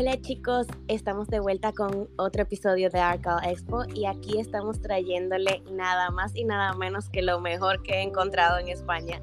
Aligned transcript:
Hola 0.00 0.18
chicos, 0.18 0.66
estamos 0.88 1.28
de 1.28 1.40
vuelta 1.40 1.74
con 1.74 2.08
otro 2.16 2.40
episodio 2.40 2.88
de 2.88 3.00
Arcal 3.00 3.38
Expo 3.44 3.84
y 3.94 4.06
aquí 4.06 4.38
estamos 4.40 4.80
trayéndole 4.80 5.62
nada 5.72 6.08
más 6.10 6.34
y 6.34 6.44
nada 6.44 6.72
menos 6.72 7.10
que 7.10 7.20
lo 7.20 7.38
mejor 7.38 7.82
que 7.82 7.96
he 7.96 8.02
encontrado 8.02 8.56
en 8.56 8.68
España. 8.68 9.20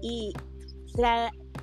Y 0.00 0.32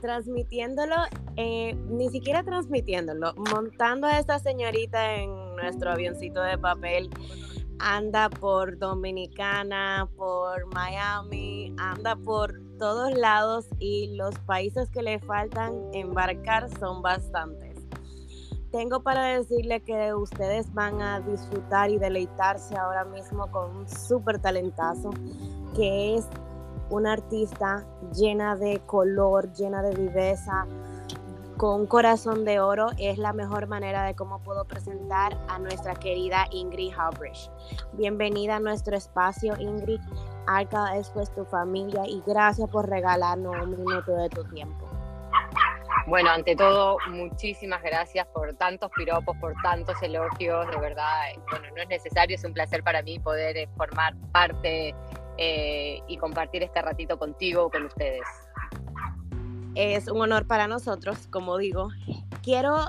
transmitiéndolo, 0.01 0.95
eh, 1.37 1.73
ni 1.87 2.09
siquiera 2.09 2.43
transmitiéndolo, 2.43 3.33
montando 3.49 4.07
a 4.07 4.19
esta 4.19 4.39
señorita 4.39 5.15
en 5.15 5.55
nuestro 5.55 5.91
avioncito 5.91 6.41
de 6.41 6.57
papel 6.57 7.09
anda 7.79 8.29
por 8.29 8.77
Dominicana, 8.77 10.09
por 10.17 10.65
Miami, 10.73 11.73
anda 11.77 12.17
por 12.17 12.59
todos 12.77 13.17
lados 13.17 13.69
y 13.79 14.17
los 14.17 14.37
países 14.39 14.89
que 14.89 15.01
le 15.01 15.19
faltan 15.19 15.93
embarcar 15.93 16.69
son 16.77 17.01
bastantes. 17.01 17.72
Tengo 18.73 19.03
para 19.03 19.37
decirle 19.37 19.83
que 19.83 20.15
ustedes 20.15 20.73
van 20.73 20.99
a 20.99 21.19
disfrutar 21.19 21.91
y 21.91 21.99
deleitarse 21.99 22.75
ahora 22.75 23.05
mismo 23.05 23.45
con 23.51 23.69
un 23.69 23.87
súper 23.87 24.39
talentazo 24.39 25.11
que 25.75 26.15
es 26.15 26.27
una 26.89 27.13
artista 27.13 27.85
llena 28.15 28.55
de 28.55 28.79
color, 28.79 29.53
llena 29.53 29.83
de 29.83 29.93
viveza, 29.93 30.65
con 31.55 31.81
un 31.81 31.85
corazón 31.85 32.45
de 32.45 32.59
oro 32.59 32.89
es 32.97 33.19
la 33.19 33.31
mejor 33.31 33.67
manera 33.67 34.05
de 34.05 34.15
cómo 34.15 34.39
puedo 34.39 34.65
presentar 34.65 35.37
a 35.47 35.59
nuestra 35.59 35.93
querida 35.93 36.47
Ingrid 36.49 36.93
Halbridge. 36.97 37.51
Bienvenida 37.93 38.55
a 38.55 38.59
nuestro 38.59 38.97
espacio, 38.97 39.53
Ingrid. 39.59 40.01
Arca 40.47 40.97
es 40.97 41.11
pues 41.11 41.31
tu 41.35 41.45
familia 41.45 42.07
y 42.07 42.23
gracias 42.25 42.67
por 42.71 42.89
regalarnos 42.89 43.55
un 43.61 43.69
minuto 43.69 44.15
de 44.15 44.29
tu 44.29 44.43
tiempo. 44.45 44.82
Bueno, 46.05 46.31
ante 46.31 46.55
todo, 46.55 46.97
muchísimas 47.09 47.81
gracias 47.81 48.27
por 48.27 48.53
tantos 48.55 48.91
piropos, 48.93 49.37
por 49.37 49.53
tantos 49.63 49.95
elogios, 50.01 50.67
de 50.69 50.77
verdad, 50.77 51.31
eh, 51.31 51.39
bueno, 51.49 51.67
no 51.75 51.81
es 51.81 51.87
necesario, 51.87 52.35
es 52.35 52.43
un 52.43 52.53
placer 52.53 52.83
para 52.83 53.01
mí 53.01 53.19
poder 53.19 53.55
eh, 53.55 53.69
formar 53.77 54.13
parte 54.33 54.93
eh, 55.37 56.01
y 56.07 56.17
compartir 56.17 56.61
este 56.61 56.81
ratito 56.81 57.17
contigo, 57.17 57.69
con 57.69 57.85
ustedes. 57.85 58.27
Es 59.75 60.09
un 60.09 60.21
honor 60.21 60.45
para 60.45 60.67
nosotros, 60.67 61.27
como 61.27 61.57
digo. 61.57 61.87
Quiero 62.43 62.87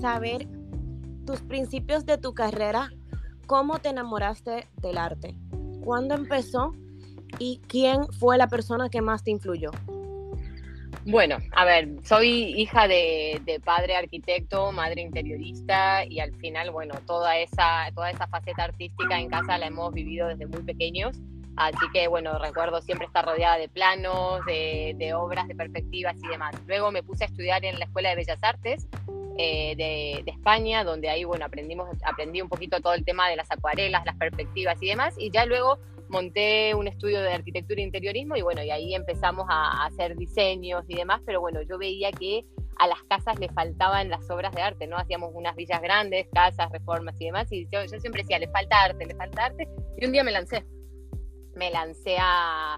saber 0.00 0.48
tus 1.26 1.42
principios 1.42 2.06
de 2.06 2.16
tu 2.16 2.32
carrera, 2.32 2.90
cómo 3.46 3.78
te 3.78 3.90
enamoraste 3.90 4.68
del 4.76 4.96
arte, 4.96 5.36
cuándo 5.84 6.14
empezó 6.14 6.72
y 7.38 7.60
quién 7.68 8.06
fue 8.18 8.38
la 8.38 8.48
persona 8.48 8.88
que 8.88 9.02
más 9.02 9.22
te 9.22 9.30
influyó. 9.32 9.70
Bueno, 11.06 11.36
a 11.52 11.64
ver, 11.64 11.88
soy 12.02 12.54
hija 12.56 12.88
de, 12.88 13.40
de, 13.44 13.60
padre 13.60 13.94
arquitecto, 13.94 14.72
madre 14.72 15.02
interiorista 15.02 16.04
y 16.06 16.20
al 16.20 16.34
final, 16.36 16.70
bueno, 16.70 16.94
toda 17.06 17.36
esa, 17.38 17.90
toda 17.94 18.10
esa 18.10 18.26
faceta 18.26 18.64
artística 18.64 19.18
en 19.18 19.28
casa 19.28 19.58
la 19.58 19.66
hemos 19.66 19.92
vivido 19.92 20.28
desde 20.28 20.46
muy 20.46 20.62
pequeños 20.62 21.20
Así 21.56 21.86
que 21.92 22.08
bueno, 22.08 22.36
recuerdo 22.38 22.80
siempre 22.82 23.06
estar 23.06 23.24
rodeada 23.24 23.58
de 23.58 23.68
planos, 23.68 24.44
de, 24.44 25.12
obras, 25.14 25.46
de 25.46 25.54
perspectivas 25.54 26.16
y 26.22 26.28
demás. 26.28 26.54
Luego 26.66 26.90
me 26.90 27.02
puse 27.02 27.24
a 27.24 27.26
estudiar 27.28 27.64
en 27.64 27.78
la 27.78 27.84
Escuela 27.84 28.10
de 28.10 28.16
Bellas 28.16 28.42
Artes 28.42 28.88
eh, 29.38 29.74
de, 29.76 30.30
España, 30.30 30.82
donde 30.82 31.08
ahí 31.10 31.24
bueno, 31.24 31.44
aprendimos, 31.44 31.88
aprendí 32.04 32.42
un 32.42 32.48
poquito 32.48 32.80
todo 32.80 32.94
el 32.94 33.04
tema 33.04 33.28
de 33.28 33.36
las 33.36 33.50
acuarelas, 33.50 34.04
las 34.04 34.16
perspectivas 34.16 34.82
y 34.82 34.88
demás. 34.88 35.14
Y 35.16 35.30
ya 35.30 35.46
luego 35.46 35.78
monté 36.14 36.76
un 36.76 36.86
estudio 36.86 37.20
de 37.20 37.32
arquitectura 37.32 37.80
e 37.80 37.84
interiorismo 37.84 38.36
y 38.36 38.42
bueno, 38.42 38.62
y 38.62 38.70
ahí 38.70 38.94
empezamos 38.94 39.46
a, 39.48 39.84
hacer 39.84 40.16
diseños 40.16 40.84
y 40.86 40.94
demás, 40.94 41.20
pero 41.26 41.40
bueno, 41.40 41.60
yo 41.62 41.76
veía 41.76 42.12
que 42.12 42.44
a 42.78 42.86
las 42.86 43.02
casas 43.04 43.38
le 43.40 43.48
faltaban 43.48 44.08
las 44.08 44.30
obras 44.30 44.54
de 44.54 44.62
arte, 44.62 44.86
¿no? 44.86 44.96
Hacíamos 44.96 45.32
unas 45.34 45.56
villas 45.56 45.82
grandes, 45.82 46.28
casas, 46.32 46.70
reformas 46.70 47.20
y 47.20 47.26
demás, 47.26 47.50
y 47.50 47.66
yo, 47.70 47.80
siempre 47.98 48.22
decía, 48.22 48.38
le 48.38 48.48
falta 48.48 48.80
arte, 48.80 49.06
le 49.06 49.14
falta 49.16 49.46
arte, 49.46 49.68
y 49.98 50.06
un 50.06 50.12
día 50.12 50.22
me 50.22 50.30
lancé 50.30 50.64
me 51.56 51.70
lancé 51.70 52.16
a, 52.18 52.76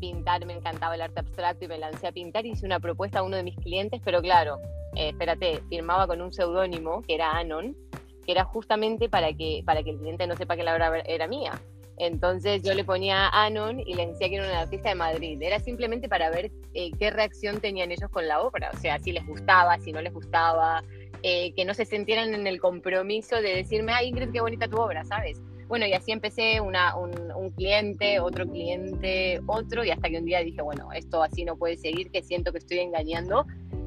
pintar, 0.00 0.46
me 0.46 0.54
encantaba 0.54 0.94
el 0.94 1.02
arte 1.02 1.20
abstracto 1.20 1.66
y 1.66 1.68
me 1.68 1.78
lancé 1.78 2.06
a 2.06 2.12
pintar, 2.12 2.46
hice 2.46 2.64
una 2.64 2.80
propuesta 2.80 3.18
a 3.18 3.22
uno 3.22 3.36
de 3.36 3.42
mis 3.42 3.56
clientes, 3.56 4.00
pero 4.02 4.22
claro, 4.22 4.58
eh, 4.96 5.10
espérate, 5.10 5.62
firmaba 5.68 6.06
con 6.06 6.22
un 6.22 6.32
seudónimo 6.32 7.02
que 7.02 7.14
era 7.14 7.32
Anon, 7.36 7.76
que 8.24 8.32
era 8.32 8.44
justamente 8.44 9.10
para 9.10 9.32
que, 9.34 9.62
para 9.66 9.82
que 9.82 9.90
el 9.90 9.98
cliente 9.98 10.26
no 10.26 10.36
sepa 10.36 10.56
que 10.56 10.62
la 10.62 10.74
obra 10.74 11.00
era 11.06 11.28
mía. 11.28 11.52
Entonces 11.96 12.62
yo 12.62 12.74
le 12.74 12.84
ponía 12.84 13.28
Anon 13.28 13.80
y 13.80 13.94
le 13.94 14.06
decía 14.08 14.28
que 14.28 14.36
era 14.36 14.46
un 14.46 14.52
artista 14.52 14.88
de 14.88 14.94
Madrid. 14.96 15.40
Era 15.40 15.60
simplemente 15.60 16.08
para 16.08 16.30
ver 16.30 16.50
eh, 16.74 16.90
qué 16.98 17.10
reacción 17.10 17.60
tenían 17.60 17.92
ellos 17.92 18.10
con 18.10 18.26
la 18.26 18.40
obra, 18.40 18.70
o 18.74 18.78
sea, 18.78 18.98
si 18.98 19.12
les 19.12 19.26
gustaba, 19.26 19.78
si 19.78 19.92
no 19.92 20.00
les 20.02 20.12
gustaba, 20.12 20.82
eh, 21.22 21.52
que 21.54 21.64
no 21.64 21.72
se 21.72 21.84
sintieran 21.84 22.34
en 22.34 22.46
el 22.46 22.60
compromiso 22.60 23.36
de 23.36 23.56
decirme, 23.56 23.92
ay 23.92 24.08
Ingrid, 24.08 24.30
qué 24.30 24.40
bonita 24.40 24.68
tu 24.68 24.76
obra, 24.76 25.04
¿sabes? 25.04 25.40
Bueno, 25.68 25.86
y 25.86 25.92
así 25.94 26.12
empecé 26.12 26.60
una, 26.60 26.94
un, 26.96 27.50
cliente, 27.56 28.20
otro 28.20 28.46
cliente, 28.46 29.40
otro, 29.46 29.84
y 29.84 29.90
hasta 29.90 30.10
que 30.10 30.18
un 30.18 30.26
día 30.26 30.40
dije, 30.40 30.60
bueno, 30.60 30.92
esto 30.92 31.22
así 31.22 31.44
no 31.44 31.56
puede 31.56 31.76
seguir, 31.76 32.10
que 32.10 32.22
siento 32.22 32.52
que 32.52 32.58
estoy 32.58 32.80
engañando. 32.80 33.46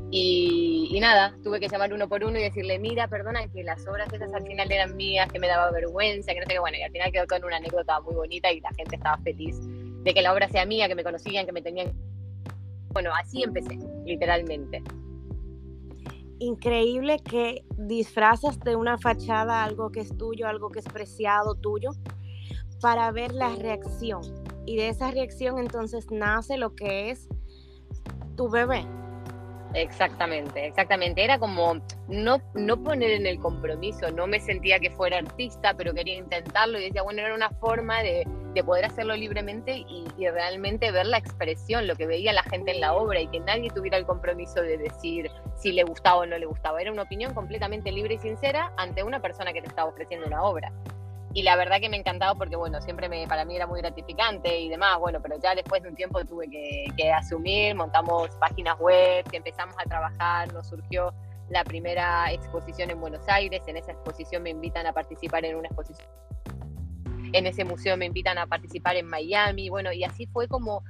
Y, 0.09 0.97
nada, 1.01 1.35
tuve 1.43 1.59
que 1.59 1.67
llamar 1.67 1.93
uno 1.93 2.07
por 2.07 2.23
uno 2.23 2.39
y 2.39 2.43
decirle, 2.43 2.79
mira, 2.79 3.07
perdona, 3.07 3.47
que 3.49 3.63
las 3.63 3.85
obras 3.87 4.11
esas 4.11 4.33
al 4.33 4.45
final 4.45 4.71
eran 4.71 4.95
mías, 4.95 5.31
que 5.31 5.39
me 5.39 5.47
daba 5.47 5.69
vergüenza, 5.71 6.33
que 6.33 6.39
no 6.39 6.45
sé 6.45 6.53
qué, 6.53 6.59
bueno, 6.59 6.77
y 6.77 6.81
al 6.81 6.91
final 6.91 7.11
quedó 7.11 7.27
con 7.27 7.43
una 7.43 7.57
anécdota 7.57 7.99
muy 8.01 8.15
bonita 8.15 8.51
y 8.51 8.61
la 8.61 8.69
gente 8.69 8.95
estaba 8.95 9.17
feliz 9.17 9.57
de 10.03 10.13
que 10.13 10.21
la 10.21 10.33
obra 10.33 10.47
sea 10.47 10.65
mía, 10.65 10.87
que 10.87 10.95
me 10.95 11.03
conocían, 11.03 11.45
que 11.45 11.51
me 11.51 11.61
tenían... 11.61 11.93
Bueno, 12.93 13.11
así 13.13 13.43
empecé, 13.43 13.77
literalmente 14.05 14.81
increíble 16.39 17.19
que 17.19 17.63
disfrazas 17.77 18.59
de 18.59 18.75
una 18.75 18.97
fachada 18.97 19.63
algo 19.63 19.91
que 19.91 20.01
es 20.01 20.15
tuyo, 20.17 20.47
algo 20.47 20.69
que 20.69 20.79
es 20.79 20.85
preciado 20.85 21.55
tuyo, 21.55 21.91
para 22.81 23.11
ver 23.11 23.33
la 23.33 23.55
reacción. 23.55 24.21
Y 24.65 24.75
de 24.75 24.89
esa 24.89 25.11
reacción 25.11 25.57
entonces 25.59 26.11
nace 26.11 26.57
lo 26.57 26.75
que 26.75 27.09
es 27.09 27.27
tu 28.35 28.49
bebé. 28.49 28.85
Exactamente, 29.77 30.65
exactamente. 30.65 31.23
Era 31.23 31.37
como 31.37 31.75
no, 32.07 32.41
no 32.55 32.83
poner 32.83 33.11
en 33.11 33.27
el 33.27 33.39
compromiso, 33.39 34.09
no 34.09 34.25
me 34.25 34.39
sentía 34.39 34.79
que 34.79 34.89
fuera 34.89 35.19
artista, 35.19 35.75
pero 35.75 35.93
quería 35.93 36.15
intentarlo 36.15 36.79
y 36.79 36.85
decía, 36.85 37.03
bueno, 37.03 37.21
era 37.21 37.35
una 37.35 37.51
forma 37.51 38.01
de, 38.01 38.27
de 38.55 38.63
poder 38.63 38.85
hacerlo 38.85 39.15
libremente 39.15 39.77
y, 39.77 40.07
y, 40.17 40.27
realmente 40.29 40.91
ver 40.91 41.05
la 41.05 41.19
expresión, 41.19 41.85
lo 41.85 41.95
que 41.95 42.07
veía 42.07 42.33
la 42.33 42.41
gente 42.41 42.71
en 42.71 42.81
la 42.81 42.93
obra 42.95 43.21
y 43.21 43.27
que 43.27 43.39
nadie 43.39 43.69
tuviera 43.69 43.97
el 43.97 44.05
compromiso 44.07 44.61
de 44.61 44.79
decir 44.79 45.29
si 45.55 45.71
le 45.71 45.83
gustaba 45.83 46.21
o 46.21 46.25
no 46.25 46.39
le 46.39 46.47
gustaba. 46.47 46.81
Era 46.81 46.91
una 46.91 47.03
opinión 47.03 47.35
completamente 47.35 47.91
libre 47.91 48.15
y 48.15 48.17
sincera 48.17 48.73
ante 48.77 49.03
una 49.03 49.21
persona 49.21 49.53
que 49.53 49.61
te 49.61 49.67
estaba 49.67 49.91
ofreciendo 49.91 50.25
una 50.25 50.41
obra 50.41 50.73
y 51.37 51.43
la 51.43 51.55
verdad 51.55 51.79
que 51.79 51.87
me 51.87 51.97
encantaba 51.97 52.33
porque, 52.33 52.55
bueno, 52.55 52.81
siempre 52.81 53.07
me, 53.09 53.27
para 53.27 53.45
mí 53.45 53.55
era 53.55 53.67
muy 53.67 53.79
gratificante 53.79 54.59
y 54.59 54.69
demás, 54.69 54.97
bueno, 54.97 55.19
pero 55.21 55.37
ya 55.39 55.53
después 55.53 55.83
de 55.83 55.89
un 55.89 55.95
tiempo 55.95 56.25
tuve 56.25 56.49
que, 56.49 57.11
asumir, 57.11 57.75
montamos 57.75 58.31
páginas 58.39 58.75
web, 58.79 59.23
empezamos 59.31 59.75
a 59.77 59.87
trabajar, 59.87 60.51
nos 60.51 60.65
surgió 60.65 61.13
la 61.49 61.63
primera 61.63 62.31
exposición 62.31 62.89
en 62.89 62.99
Buenos 62.99 63.21
Aires, 63.27 63.61
en 63.67 63.77
esa 63.77 63.91
exposición 63.91 64.41
me 64.41 64.49
invitan 64.49 64.87
a 64.87 64.93
participar 64.93 65.45
en 65.45 65.57
una 65.57 65.67
exposición, 65.67 66.07
en 67.33 67.45
ese 67.47 67.65
museo 67.65 67.97
me 67.97 68.05
invitan 68.05 68.37
a 68.37 68.47
participar 68.47 68.95
en 68.95 69.07
Miami, 69.07 69.69
bueno, 69.69 69.91
y 69.91 70.03
así 70.03 70.25
fue 70.27 70.47
como 70.47 70.83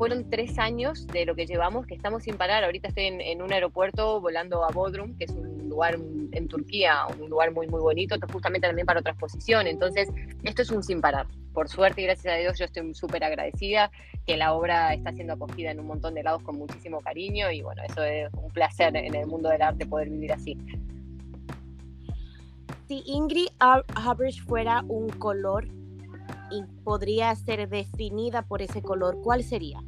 fueron 0.00 0.30
tres 0.30 0.58
años 0.58 1.06
de 1.08 1.26
lo 1.26 1.34
que 1.34 1.44
llevamos, 1.44 1.86
que 1.86 1.94
estamos 1.94 2.22
sin 2.22 2.36
parar. 2.36 2.64
Ahorita 2.64 2.88
estoy 2.88 3.04
en, 3.04 3.42
un 3.42 3.52
aeropuerto 3.52 4.18
volando 4.18 4.64
a 4.64 4.70
Bodrum, 4.70 5.14
que 5.18 5.24
es 5.24 5.30
un 5.30 5.68
lugar 5.68 5.98
en 6.32 6.48
Turquía, 6.48 7.00
un 7.20 7.28
lugar 7.28 7.52
muy, 7.52 7.66
muy 7.66 7.80
bonito, 7.80 8.16
justamente 8.32 8.66
también 8.66 8.86
para 8.86 9.00
otra 9.00 9.12
exposición. 9.12 9.66
Entonces, 9.66 10.08
esto 10.42 10.62
es 10.62 10.70
un 10.70 10.82
sin 10.82 11.02
parar. 11.02 11.26
Por 11.52 11.68
suerte 11.68 12.00
y 12.00 12.04
gracias 12.04 12.32
a 12.32 12.38
Dios, 12.38 12.58
yo 12.58 12.64
estoy 12.64 12.94
súper 12.94 13.24
agradecida 13.24 13.90
que 14.26 14.38
la 14.38 14.54
obra 14.54 14.94
está 14.94 15.12
siendo 15.12 15.34
acogida 15.34 15.70
en 15.70 15.80
un 15.80 15.86
montón 15.88 16.14
de 16.14 16.22
lados 16.22 16.42
con 16.44 16.56
muchísimo 16.56 17.00
cariño 17.00 17.50
y 17.50 17.60
bueno, 17.60 17.82
eso 17.82 18.02
es 18.02 18.32
un 18.32 18.50
placer 18.52 18.96
en 18.96 19.14
el 19.14 19.26
mundo 19.26 19.50
del 19.50 19.60
arte 19.60 19.84
poder 19.84 20.08
vivir 20.08 20.32
así. 20.32 20.56
Si 22.88 23.02
Ingrid 23.06 23.48
Hubbard 23.60 24.34
fuera 24.46 24.82
un 24.88 25.08
color 25.10 25.68
y 26.50 26.64
podría 26.84 27.34
ser 27.34 27.68
definida 27.68 28.42
por 28.42 28.62
ese 28.62 28.82
color, 28.82 29.20
¿cuál 29.22 29.44
sería? 29.44 29.80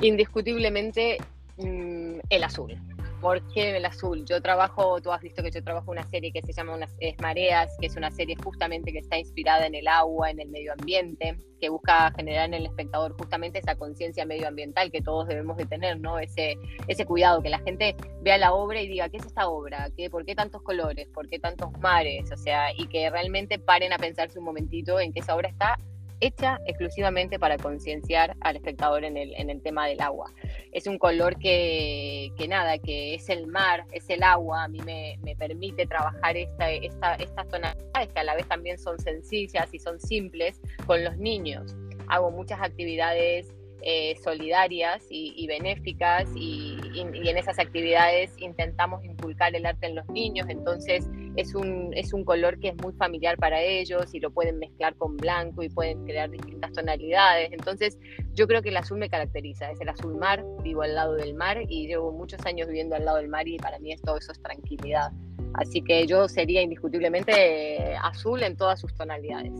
Indiscutiblemente 0.00 1.18
mm, 1.58 2.18
el 2.28 2.44
azul. 2.44 2.78
¿Por 3.20 3.46
qué 3.52 3.76
el 3.76 3.84
azul? 3.84 4.24
Yo 4.24 4.40
trabajo, 4.40 4.98
tú 5.02 5.12
has 5.12 5.20
visto 5.20 5.42
que 5.42 5.50
yo 5.50 5.62
trabajo 5.62 5.90
una 5.90 6.08
serie 6.08 6.32
que 6.32 6.40
se 6.40 6.54
llama 6.54 6.74
Unas 6.74 6.96
Mareas, 7.20 7.76
que 7.78 7.86
es 7.86 7.96
una 7.96 8.10
serie 8.10 8.34
justamente 8.42 8.92
que 8.92 8.98
está 8.98 9.18
inspirada 9.18 9.66
en 9.66 9.74
el 9.74 9.88
agua, 9.88 10.30
en 10.30 10.40
el 10.40 10.48
medio 10.48 10.72
ambiente, 10.72 11.36
que 11.60 11.68
busca 11.68 12.10
generar 12.16 12.46
en 12.46 12.54
el 12.54 12.64
espectador 12.64 13.14
justamente 13.18 13.58
esa 13.58 13.74
conciencia 13.74 14.24
medioambiental 14.24 14.90
que 14.90 15.02
todos 15.02 15.28
debemos 15.28 15.58
de 15.58 15.66
tener, 15.66 16.00
¿no? 16.00 16.18
Ese, 16.18 16.56
ese 16.88 17.04
cuidado, 17.04 17.42
que 17.42 17.50
la 17.50 17.58
gente 17.58 17.94
vea 18.22 18.38
la 18.38 18.54
obra 18.54 18.80
y 18.80 18.88
diga, 18.88 19.10
¿qué 19.10 19.18
es 19.18 19.26
esta 19.26 19.48
obra? 19.48 19.90
¿Qué, 19.94 20.08
¿Por 20.08 20.24
qué 20.24 20.34
tantos 20.34 20.62
colores? 20.62 21.06
¿Por 21.12 21.28
qué 21.28 21.38
tantos 21.38 21.70
mares? 21.80 22.32
O 22.32 22.38
sea, 22.38 22.72
y 22.74 22.86
que 22.86 23.10
realmente 23.10 23.58
paren 23.58 23.92
a 23.92 23.98
pensarse 23.98 24.38
un 24.38 24.46
momentito 24.46 24.98
en 24.98 25.12
que 25.12 25.20
esa 25.20 25.36
obra 25.36 25.50
está 25.50 25.76
hecha 26.20 26.60
exclusivamente 26.66 27.38
para 27.38 27.56
concienciar 27.56 28.36
al 28.40 28.56
espectador 28.56 29.04
en 29.04 29.16
el, 29.16 29.34
en 29.36 29.50
el 29.50 29.62
tema 29.62 29.86
del 29.86 30.00
agua. 30.00 30.32
Es 30.72 30.86
un 30.86 30.98
color 30.98 31.38
que, 31.38 32.32
que, 32.36 32.48
nada, 32.48 32.78
que 32.78 33.14
es 33.14 33.28
el 33.28 33.46
mar, 33.46 33.86
es 33.92 34.08
el 34.10 34.22
agua, 34.22 34.64
a 34.64 34.68
mí 34.68 34.80
me, 34.84 35.18
me 35.22 35.34
permite 35.36 35.86
trabajar 35.86 36.36
esta, 36.36 36.70
esta, 36.70 37.14
estas 37.14 37.48
tonalidades 37.48 38.12
que 38.12 38.20
a 38.20 38.24
la 38.24 38.34
vez 38.34 38.46
también 38.46 38.78
son 38.78 38.98
sencillas 38.98 39.72
y 39.72 39.78
son 39.78 39.98
simples 40.00 40.60
con 40.86 41.04
los 41.04 41.16
niños. 41.16 41.74
Hago 42.08 42.30
muchas 42.30 42.60
actividades 42.60 43.52
eh, 43.82 44.14
solidarias 44.22 45.06
y, 45.08 45.46
benéficas 45.46 46.28
y, 46.36 46.76
en 46.94 47.38
esas 47.38 47.58
actividades 47.58 48.30
intentamos 48.36 49.02
inculcar 49.02 49.56
el 49.56 49.64
arte 49.64 49.86
en 49.86 49.94
los 49.94 50.06
niños, 50.08 50.46
entonces 50.50 51.08
es 51.40 51.54
un, 51.54 51.90
es 51.94 52.12
un 52.12 52.24
color 52.24 52.58
que 52.58 52.68
es 52.68 52.76
muy 52.76 52.92
familiar 52.92 53.36
para 53.38 53.62
ellos 53.62 54.14
y 54.14 54.20
lo 54.20 54.30
pueden 54.30 54.58
mezclar 54.58 54.94
con 54.96 55.16
blanco 55.16 55.62
y 55.62 55.68
pueden 55.68 56.04
crear 56.04 56.30
distintas 56.30 56.72
tonalidades, 56.72 57.50
entonces 57.52 57.98
yo 58.34 58.46
creo 58.46 58.62
que 58.62 58.68
el 58.68 58.76
azul 58.76 58.98
me 58.98 59.08
caracteriza, 59.08 59.70
es 59.70 59.80
el 59.80 59.88
azul 59.88 60.16
mar, 60.16 60.44
vivo 60.62 60.82
al 60.82 60.94
lado 60.94 61.14
del 61.14 61.34
mar 61.34 61.58
y 61.68 61.86
llevo 61.86 62.12
muchos 62.12 62.44
años 62.46 62.68
viviendo 62.68 62.94
al 62.94 63.04
lado 63.04 63.16
del 63.18 63.28
mar 63.28 63.48
y 63.48 63.56
para 63.58 63.78
mí 63.78 63.94
todo 63.96 64.18
eso 64.18 64.32
es 64.32 64.40
tranquilidad. 64.42 65.12
Así 65.54 65.82
que 65.82 66.06
yo 66.06 66.28
sería 66.28 66.62
indiscutiblemente 66.62 67.96
azul 68.02 68.42
en 68.42 68.56
todas 68.56 68.80
sus 68.80 68.94
tonalidades. 68.94 69.52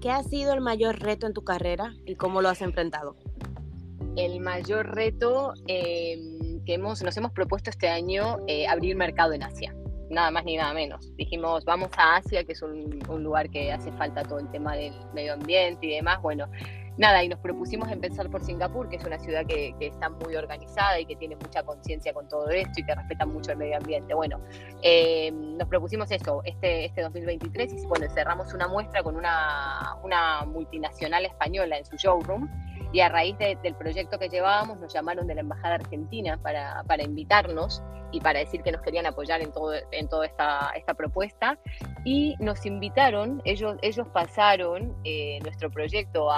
¿Qué 0.00 0.10
ha 0.10 0.22
sido 0.22 0.52
el 0.52 0.60
mayor 0.60 1.00
reto 1.00 1.26
en 1.26 1.32
tu 1.32 1.42
carrera 1.42 1.94
y 2.04 2.16
cómo 2.16 2.42
lo 2.42 2.48
has 2.48 2.60
enfrentado? 2.60 3.16
El 4.16 4.40
mayor 4.40 4.94
reto 4.94 5.54
em, 5.68 6.62
que 6.64 6.74
hemos, 6.74 7.02
nos 7.02 7.16
hemos 7.16 7.32
propuesto 7.32 7.70
este 7.70 7.88
año, 7.88 8.38
eh, 8.46 8.66
abrir 8.66 8.94
mercado 8.94 9.32
en 9.32 9.42
Asia 9.42 9.74
nada 10.10 10.30
más 10.30 10.44
ni 10.44 10.56
nada 10.56 10.72
menos. 10.74 11.14
Dijimos, 11.16 11.64
vamos 11.64 11.90
a 11.96 12.16
Asia, 12.16 12.44
que 12.44 12.52
es 12.52 12.62
un, 12.62 13.00
lugar 13.22 13.50
que 13.50 13.72
hace 13.72 13.92
falta 13.92 14.22
todo 14.22 14.38
el 14.38 14.50
tema 14.50 14.74
del 14.74 14.94
medio 15.14 15.34
ambiente 15.34 15.86
y 15.86 15.94
demás. 15.96 16.20
Bueno, 16.22 16.48
nada, 16.98 17.22
y 17.22 17.28
nos 17.28 17.38
propusimos 17.40 17.90
empezar 17.90 18.28
por 18.30 18.44
Singapur, 18.44 18.88
que 18.88 18.96
es 18.96 19.04
una 19.04 19.18
ciudad 19.18 19.46
que, 19.46 19.74
está 19.80 20.08
muy 20.10 20.36
organizada 20.36 20.98
y 21.00 21.06
que 21.06 21.16
tiene 21.16 21.36
mucha 21.36 21.62
conciencia 21.62 22.12
con 22.12 22.28
todo 22.28 22.48
esto 22.50 22.72
y 22.76 22.84
que 22.84 22.94
respeta 22.94 23.26
mucho 23.26 23.52
el 23.52 23.58
medio 23.58 23.76
ambiente. 23.76 24.14
Bueno, 24.14 24.40
eh, 24.82 25.30
nos 25.32 25.68
propusimos 25.68 26.10
eso 26.10 26.42
este, 26.44 26.86
este 26.86 27.02
2023 27.02 27.72
y 27.72 27.86
bueno, 27.86 28.06
cerramos 28.14 28.52
una 28.54 28.68
muestra 28.68 29.02
con 29.02 29.16
una, 29.16 29.96
una 30.02 30.44
multinacional 30.44 31.24
española 31.24 31.78
en 31.78 31.84
su 31.84 31.96
showroom 31.96 32.48
y 32.92 33.00
a 33.00 33.08
raíz 33.08 33.36
del 33.38 33.74
proyecto 33.74 34.18
que 34.18 34.28
llevábamos 34.28 34.78
nos 34.78 34.92
llamaron 34.92 35.26
de 35.26 35.34
la 35.34 35.40
Embajada 35.40 35.76
Argentina 35.76 36.38
para, 36.42 36.82
para 36.86 37.02
invitarnos 37.02 37.82
y 38.12 38.20
para 38.20 38.40
decir 38.40 38.62
que 38.62 38.70
nos 38.70 38.82
querían 38.82 39.06
apoyar 39.06 39.40
en, 39.40 39.50
todo, 39.52 39.72
en 39.90 40.08
toda 40.08 40.26
esta, 40.26 40.70
esta 40.76 40.94
propuesta. 40.94 41.58
Y 42.04 42.36
nos 42.38 42.66
invitaron, 42.66 43.40
ellos, 43.44 43.76
ellos 43.80 44.06
pasaron 44.12 44.94
eh, 45.04 45.38
nuestro 45.42 45.70
proyecto 45.70 46.28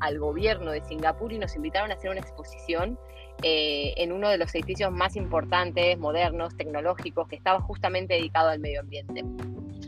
al 0.00 0.18
gobierno 0.18 0.72
de 0.72 0.82
Singapur 0.82 1.32
y 1.32 1.38
nos 1.38 1.54
invitaron 1.54 1.92
a 1.92 1.94
hacer 1.94 2.10
una 2.10 2.20
exposición 2.20 2.98
eh, 3.42 3.94
en 3.96 4.12
uno 4.12 4.28
de 4.28 4.38
los 4.38 4.52
edificios 4.54 4.90
más 4.90 5.14
importantes, 5.14 5.96
modernos, 5.96 6.56
tecnológicos, 6.56 7.28
que 7.28 7.36
estaba 7.36 7.60
justamente 7.60 8.14
dedicado 8.14 8.48
al 8.48 8.58
medio 8.58 8.80
ambiente. 8.80 9.24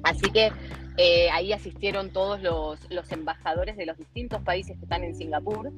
Así 0.04 0.30
que 0.30 0.52
eh, 0.96 1.28
ahí 1.30 1.52
asistieron 1.52 2.10
todos 2.10 2.40
los, 2.40 2.90
los, 2.90 3.10
embajadores 3.12 3.76
de 3.76 3.86
los 3.86 3.96
distintos 3.96 4.42
países 4.42 4.76
que 4.76 4.84
están 4.84 5.04
en 5.04 5.14
Singapur 5.14 5.72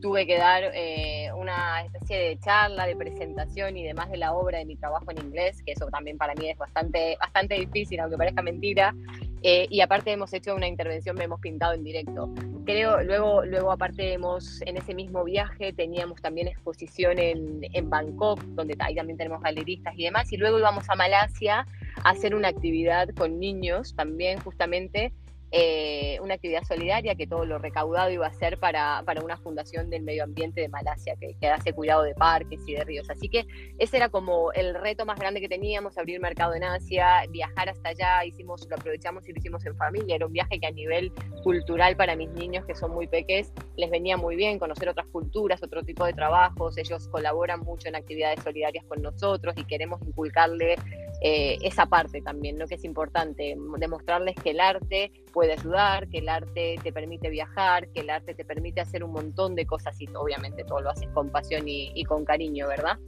tuve 0.00 0.26
que 0.26 0.38
dar 0.38 0.62
eh, 0.74 1.30
una 1.36 1.82
especie 1.82 2.18
de 2.18 2.38
charla, 2.38 2.86
de 2.86 2.96
presentación 2.96 3.76
y 3.76 3.84
demás 3.84 4.10
de 4.10 4.16
la 4.16 4.32
obra 4.32 4.58
de 4.58 4.64
mi 4.64 4.76
trabajo 4.76 5.10
en 5.10 5.18
inglés, 5.18 5.62
que 5.64 5.72
eso 5.72 5.86
también 5.88 6.16
para 6.18 6.34
mí 6.34 6.48
es 6.48 6.58
bastante, 6.58 7.16
bastante 7.20 7.54
difícil, 7.56 8.00
aunque 8.00 8.16
parezca 8.16 8.42
mentira. 8.42 8.94
Eh, 9.42 9.66
y 9.70 9.80
aparte 9.80 10.10
hemos 10.10 10.32
hecho 10.32 10.54
una 10.54 10.66
intervención, 10.66 11.16
me 11.16 11.24
hemos 11.24 11.40
pintado 11.40 11.72
en 11.72 11.84
directo. 11.84 12.32
Creo, 12.64 13.02
luego, 13.02 13.44
luego 13.44 13.70
aparte 13.70 14.12
hemos, 14.12 14.60
en 14.62 14.76
ese 14.76 14.94
mismo 14.94 15.24
viaje 15.24 15.72
teníamos 15.72 16.20
también 16.20 16.48
exposición 16.48 17.18
en, 17.18 17.60
en 17.72 17.88
Bangkok, 17.88 18.40
donde 18.42 18.76
ahí 18.80 18.94
también 18.94 19.16
tenemos 19.16 19.40
galeristas 19.40 19.94
y 19.96 20.04
demás, 20.04 20.32
y 20.32 20.36
luego 20.36 20.58
íbamos 20.58 20.88
a 20.90 20.94
Malasia 20.94 21.66
a 22.04 22.10
hacer 22.10 22.34
una 22.34 22.48
actividad 22.48 23.08
con 23.14 23.38
niños 23.38 23.94
también 23.94 24.38
justamente 24.40 25.12
eh, 25.50 26.18
una 26.20 26.34
actividad 26.34 26.62
solidaria 26.64 27.14
que 27.14 27.26
todo 27.26 27.44
lo 27.44 27.58
recaudado 27.58 28.10
iba 28.10 28.26
a 28.26 28.32
ser 28.32 28.58
para, 28.58 29.02
para 29.06 29.22
una 29.22 29.36
fundación 29.38 29.88
del 29.88 30.02
medio 30.02 30.24
ambiente 30.24 30.60
de 30.60 30.68
Malasia, 30.68 31.14
que, 31.16 31.48
hace 31.48 31.72
cuidado 31.72 32.02
de 32.02 32.14
parques 32.14 32.60
y 32.66 32.74
de 32.74 32.84
ríos. 32.84 33.08
Así 33.08 33.28
que 33.28 33.46
ese 33.78 33.96
era 33.96 34.08
como 34.08 34.52
el 34.52 34.74
reto 34.74 35.06
más 35.06 35.18
grande 35.18 35.40
que 35.40 35.48
teníamos, 35.48 35.96
abrir 35.96 36.20
mercado 36.20 36.54
en 36.54 36.64
Asia, 36.64 37.22
viajar 37.30 37.68
hasta 37.68 37.90
allá, 37.90 38.24
hicimos, 38.24 38.66
lo 38.68 38.76
aprovechamos 38.76 39.26
y 39.28 39.32
lo 39.32 39.38
hicimos 39.38 39.64
en 39.64 39.76
familia, 39.76 40.16
era 40.16 40.26
un 40.26 40.32
viaje 40.32 40.60
que 40.60 40.66
a 40.66 40.70
nivel 40.70 41.12
cultural 41.42 41.96
para 41.96 42.16
mis 42.16 42.30
niños 42.30 42.64
que 42.66 42.74
son 42.74 42.92
muy 42.92 43.06
pequeños 43.06 43.28
les 43.76 43.90
venía 43.90 44.16
muy 44.16 44.36
bien 44.36 44.58
conocer 44.58 44.88
otras 44.88 45.06
culturas, 45.08 45.62
otro 45.62 45.82
tipo 45.82 46.04
de 46.04 46.12
trabajos, 46.12 46.76
ellos 46.78 47.08
colaboran 47.08 47.60
mucho 47.60 47.88
en 47.88 47.96
actividades 47.96 48.42
solidarias 48.42 48.84
con 48.86 49.02
nosotros 49.02 49.54
y 49.56 49.64
queremos 49.64 50.00
inculcarle 50.02 50.76
eh, 51.20 51.58
esa 51.62 51.86
parte 51.86 52.22
también, 52.22 52.58
¿no? 52.58 52.66
que 52.68 52.76
es 52.76 52.84
importante, 52.84 53.56
demostrarles 53.78 54.36
que 54.36 54.50
el 54.50 54.60
arte 54.60 55.10
puede 55.32 55.52
ayudar, 55.52 56.08
que 56.08 56.18
el 56.18 56.28
arte 56.28 56.76
te 56.80 56.92
permite 56.92 57.28
viajar, 57.28 57.88
que 57.88 58.00
el 58.00 58.10
arte 58.10 58.34
te 58.34 58.44
permite 58.44 58.80
hacer 58.80 59.02
un 59.02 59.10
montón 59.10 59.56
de 59.56 59.66
cosas 59.66 60.00
y 60.00 60.06
obviamente 60.14 60.62
todo 60.62 60.80
lo 60.80 60.90
haces 60.90 61.08
con 61.08 61.30
pasión 61.30 61.64
y, 61.66 62.04
con 62.04 62.24
cariño, 62.24 62.68
¿verdad? 62.68 62.98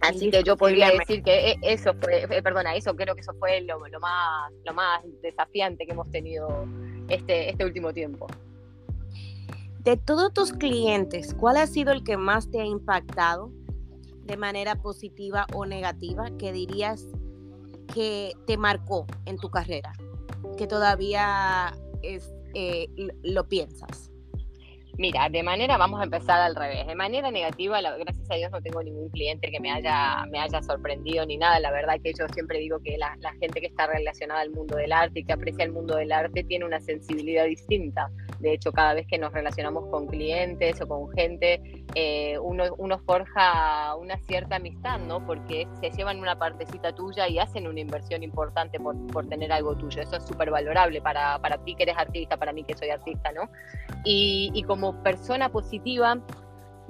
Así 0.00 0.30
que 0.30 0.44
yo 0.44 0.56
podría 0.56 0.90
decir 0.90 1.22
que 1.24 1.50
e, 1.50 1.58
eso 1.62 1.94
fue, 2.00 2.22
eh, 2.22 2.42
perdona, 2.42 2.76
eso 2.76 2.94
creo 2.94 3.14
que 3.16 3.22
eso 3.22 3.34
fue 3.34 3.60
lo, 3.62 3.80
más, 4.00 4.52
lo 4.64 4.72
más 4.72 5.02
desafiante 5.20 5.84
que 5.86 5.92
hemos 5.92 6.08
tenido 6.10 6.64
este, 7.08 7.50
este 7.50 7.64
último 7.64 7.92
tiempo. 7.92 8.28
De 9.80 9.96
todos 9.96 10.32
tus 10.32 10.52
clientes, 10.52 11.34
¿cuál 11.34 11.56
ha 11.56 11.66
sido 11.66 11.92
el 11.92 12.04
que 12.04 12.16
más 12.16 12.50
te 12.50 12.60
ha 12.60 12.64
impactado 12.64 13.50
de 14.24 14.36
manera 14.36 14.76
positiva 14.76 15.46
o 15.54 15.66
negativa 15.66 16.30
que 16.38 16.52
dirías 16.52 17.06
que 17.92 18.32
te 18.46 18.56
marcó 18.56 19.06
en 19.26 19.36
tu 19.36 19.50
carrera, 19.50 19.92
que 20.56 20.66
todavía 20.66 21.76
es, 22.02 22.32
eh, 22.54 22.88
lo 23.22 23.48
piensas? 23.48 24.10
Mira, 25.00 25.30
de 25.30 25.42
manera, 25.42 25.78
vamos 25.78 25.98
a 25.98 26.04
empezar 26.04 26.42
al 26.42 26.54
revés. 26.54 26.86
De 26.86 26.94
manera 26.94 27.30
negativa, 27.30 27.80
gracias 27.80 28.30
a 28.30 28.34
Dios 28.34 28.50
no 28.50 28.60
tengo 28.60 28.82
ningún 28.82 29.08
cliente 29.08 29.50
que 29.50 29.58
me 29.58 29.70
haya, 29.70 30.26
me 30.30 30.38
haya 30.38 30.62
sorprendido 30.62 31.24
ni 31.24 31.38
nada. 31.38 31.58
La 31.58 31.70
verdad 31.70 31.94
que 32.04 32.12
yo 32.12 32.26
siempre 32.34 32.58
digo 32.58 32.80
que 32.80 32.98
la, 32.98 33.16
gente 33.40 33.62
que 33.62 33.66
está 33.68 33.86
relacionada 33.86 34.42
al 34.42 34.50
mundo 34.50 34.76
del 34.76 34.92
arte 34.92 35.20
y 35.20 35.24
que 35.24 35.32
aprecia 35.32 35.64
el 35.64 35.72
mundo 35.72 35.96
del 35.96 36.12
arte 36.12 36.44
tiene 36.44 36.66
una 36.66 36.80
sensibilidad 36.80 37.46
distinta. 37.46 38.10
De 38.40 38.54
hecho, 38.54 38.72
cada 38.72 38.94
vez 38.94 39.06
que 39.06 39.18
nos 39.18 39.32
relacionamos 39.32 39.86
con 39.90 40.06
clientes 40.06 40.80
o 40.80 40.88
con 40.88 41.10
gente, 41.12 41.84
eh, 41.94 42.38
uno, 42.38 42.64
uno 42.78 42.98
forja 43.00 43.94
una 43.96 44.18
cierta 44.18 44.56
amistad, 44.56 44.98
¿no? 44.98 45.24
Porque 45.26 45.68
se 45.80 45.90
llevan 45.90 46.18
una 46.20 46.38
partecita 46.38 46.94
tuya 46.94 47.28
y 47.28 47.38
hacen 47.38 47.66
una 47.66 47.80
inversión 47.80 48.22
importante 48.22 48.80
por, 48.80 48.96
por 49.08 49.28
tener 49.28 49.52
algo 49.52 49.76
tuyo. 49.76 50.00
Eso 50.00 50.16
es 50.16 50.26
súper 50.26 50.50
valorable 50.50 51.02
para, 51.02 51.38
para 51.40 51.58
ti 51.58 51.74
que 51.74 51.82
eres 51.82 51.98
artista, 51.98 52.36
para 52.38 52.52
mí 52.52 52.64
que 52.64 52.76
soy 52.76 52.88
artista, 52.88 53.30
¿no? 53.32 53.50
Y, 54.04 54.50
y 54.54 54.62
como 54.62 55.02
persona 55.02 55.50
positiva, 55.50 56.18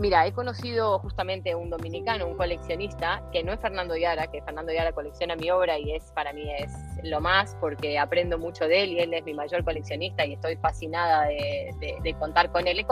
mira, 0.01 0.27
he 0.27 0.33
conocido 0.33 0.99
justamente 0.99 1.55
un 1.55 1.69
dominicano, 1.69 2.27
un 2.27 2.35
coleccionista, 2.35 3.23
que 3.33 3.45
no 3.45 3.53
es 3.53 3.61
Fernando 3.61 3.95
Yara, 3.97 4.29
que 4.29 4.41
Fernando 4.43 4.73
Yara 4.73 4.93
colecciona 4.93 5.37
mi 5.37 5.51
obra 5.51 5.79
y 5.79 5.93
es 5.93 6.11
para 6.13 6.33
mí 6.33 6.51
es 6.59 6.73
lo 7.05 7.21
más 7.21 7.55
porque 7.61 7.99
aprendo 7.99 8.39
mucho 8.39 8.67
de 8.67 8.83
él 8.83 8.93
y 8.93 9.01
él 9.01 9.13
es 9.13 9.25
mi 9.25 9.35
mayor 9.35 9.63
coleccionista 9.63 10.25
y 10.25 10.33
estoy 10.33 10.57
fascinada 10.57 11.27
de, 11.27 12.17
contar 12.19 12.51
con 12.51 12.67
él. 12.67 12.85